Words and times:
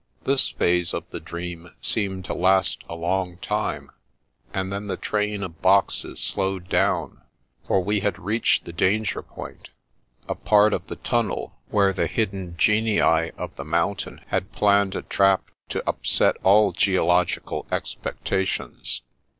This 0.23 0.49
phase 0.49 0.95
of 0.95 1.07
the 1.11 1.19
dream 1.19 1.75
seemed 1.79 2.25
to 2.25 2.33
last 2.33 2.83
a 2.89 2.95
long 2.95 3.37
time; 3.37 3.91
and 4.51 4.73
then 4.73 4.87
the 4.87 4.97
train 4.97 5.43
of 5.43 5.61
boxes 5.61 6.19
slowed 6.19 6.67
down, 6.69 7.21
for 7.67 7.83
we 7.83 7.99
had 7.99 8.17
reached 8.17 8.65
the 8.65 8.73
dan 8.73 9.03
ger 9.03 9.21
point, 9.21 9.69
a 10.27 10.33
part 10.33 10.73
of 10.73 10.87
the 10.87 10.95
tunnel 10.95 11.55
where 11.69 11.93
the 11.93 12.07
hidden 12.07 12.57
Genii 12.57 12.99
of 13.33 13.55
the 13.57 13.63
Mountain 13.63 14.21
had 14.29 14.51
planned 14.51 14.95
a 14.95 15.03
trap 15.03 15.51
to 15.69 15.87
upset 15.87 16.35
all 16.41 16.71
geological 16.71 17.67
expectations. 17.71 19.03